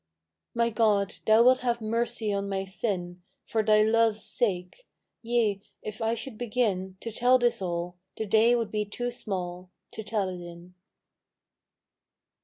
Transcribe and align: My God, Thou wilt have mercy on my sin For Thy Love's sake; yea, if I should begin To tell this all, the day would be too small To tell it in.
My 0.55 0.71
God, 0.71 1.13
Thou 1.27 1.43
wilt 1.43 1.59
have 1.59 1.79
mercy 1.79 2.33
on 2.33 2.49
my 2.49 2.65
sin 2.65 3.21
For 3.45 3.61
Thy 3.61 3.83
Love's 3.83 4.23
sake; 4.25 4.87
yea, 5.21 5.61
if 5.83 6.01
I 6.01 6.15
should 6.15 6.39
begin 6.39 6.97
To 7.01 7.11
tell 7.11 7.37
this 7.37 7.61
all, 7.61 7.97
the 8.17 8.25
day 8.25 8.55
would 8.55 8.71
be 8.71 8.83
too 8.83 9.11
small 9.11 9.69
To 9.91 10.01
tell 10.01 10.27
it 10.29 10.41
in. 10.41 10.73